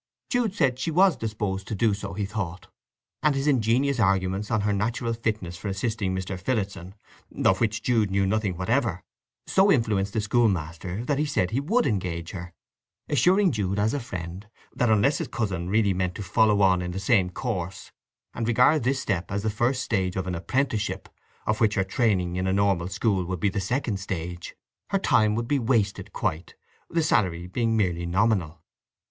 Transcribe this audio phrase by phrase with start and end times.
[0.31, 2.65] Jude said she was disposed to do so, he thought,
[3.21, 6.39] and his ingenious arguments on her natural fitness for assisting Mr.
[6.39, 6.95] Phillotson,
[7.45, 9.03] of which Jude knew nothing whatever,
[9.45, 12.51] so influenced the schoolmaster that he said he would engage her,
[13.09, 16.89] assuring Jude as a friend that unless his cousin really meant to follow on in
[16.93, 17.91] the same course,
[18.33, 21.09] and regarded this step as the first stage of an apprenticeship,
[21.45, 24.55] of which her training in a normal school would be the second stage,
[24.89, 26.55] her time would be wasted quite,
[26.89, 28.63] the salary being merely nominal.